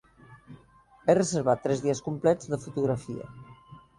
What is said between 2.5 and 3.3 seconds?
de fotografia.